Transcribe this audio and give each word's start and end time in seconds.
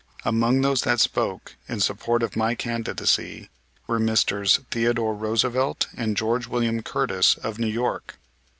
Among 0.25 0.61
those 0.61 0.81
that 0.81 0.99
spoke 0.99 1.57
in 1.69 1.79
support 1.79 2.23
of 2.23 2.35
my 2.35 2.55
candidacy 2.55 3.51
were 3.85 3.99
Messrs. 3.99 4.59
Theodore 4.71 5.13
Roosevelt, 5.13 5.85
and 5.95 6.17
Geo. 6.17 6.39
William 6.49 6.81
Curtis, 6.81 7.35
of 7.35 7.59
New 7.59 7.67
York. 7.67 8.15